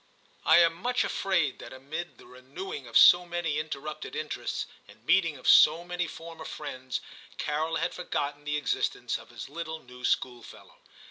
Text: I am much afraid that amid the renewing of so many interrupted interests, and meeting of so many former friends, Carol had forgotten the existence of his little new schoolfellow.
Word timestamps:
I 0.47 0.57
am 0.57 0.73
much 0.73 1.03
afraid 1.03 1.59
that 1.59 1.71
amid 1.71 2.17
the 2.17 2.25
renewing 2.25 2.87
of 2.87 2.97
so 2.97 3.23
many 3.23 3.59
interrupted 3.59 4.15
interests, 4.15 4.65
and 4.87 5.05
meeting 5.05 5.37
of 5.37 5.47
so 5.47 5.83
many 5.83 6.07
former 6.07 6.43
friends, 6.45 7.01
Carol 7.37 7.75
had 7.75 7.93
forgotten 7.93 8.43
the 8.43 8.57
existence 8.57 9.19
of 9.19 9.29
his 9.29 9.47
little 9.47 9.77
new 9.83 10.03
schoolfellow. 10.03 10.77